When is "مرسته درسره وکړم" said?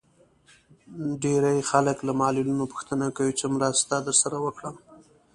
3.55-4.75